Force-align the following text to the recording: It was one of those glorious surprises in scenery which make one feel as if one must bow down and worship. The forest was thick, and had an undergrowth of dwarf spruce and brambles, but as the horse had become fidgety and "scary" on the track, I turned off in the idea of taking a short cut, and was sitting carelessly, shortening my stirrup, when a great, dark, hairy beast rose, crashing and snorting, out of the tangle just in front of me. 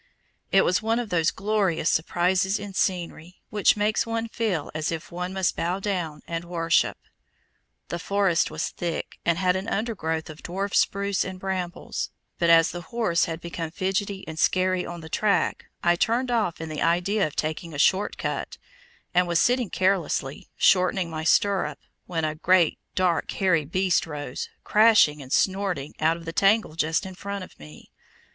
It 0.51 0.65
was 0.65 0.81
one 0.81 0.97
of 0.97 1.11
those 1.11 1.29
glorious 1.29 1.87
surprises 1.87 2.57
in 2.57 2.73
scenery 2.73 3.39
which 3.51 3.77
make 3.77 3.99
one 4.01 4.29
feel 4.29 4.71
as 4.73 4.91
if 4.91 5.11
one 5.11 5.31
must 5.31 5.55
bow 5.55 5.79
down 5.79 6.23
and 6.27 6.43
worship. 6.43 6.97
The 7.89 7.99
forest 7.99 8.49
was 8.49 8.69
thick, 8.69 9.19
and 9.25 9.37
had 9.37 9.55
an 9.55 9.67
undergrowth 9.67 10.27
of 10.27 10.41
dwarf 10.41 10.73
spruce 10.73 11.23
and 11.23 11.39
brambles, 11.39 12.09
but 12.39 12.49
as 12.49 12.71
the 12.71 12.81
horse 12.81 13.25
had 13.25 13.39
become 13.39 13.69
fidgety 13.69 14.25
and 14.27 14.39
"scary" 14.39 14.87
on 14.87 15.01
the 15.01 15.07
track, 15.07 15.65
I 15.83 15.95
turned 15.97 16.31
off 16.31 16.59
in 16.59 16.69
the 16.69 16.81
idea 16.81 17.27
of 17.27 17.35
taking 17.35 17.71
a 17.71 17.77
short 17.77 18.17
cut, 18.17 18.57
and 19.13 19.27
was 19.27 19.39
sitting 19.39 19.69
carelessly, 19.69 20.49
shortening 20.57 21.11
my 21.11 21.23
stirrup, 21.25 21.77
when 22.07 22.25
a 22.25 22.33
great, 22.33 22.79
dark, 22.95 23.29
hairy 23.33 23.65
beast 23.65 24.07
rose, 24.07 24.49
crashing 24.63 25.21
and 25.21 25.31
snorting, 25.31 25.93
out 25.99 26.17
of 26.17 26.25
the 26.25 26.33
tangle 26.33 26.73
just 26.73 27.05
in 27.05 27.13
front 27.13 27.43
of 27.43 27.59
me. 27.59 27.91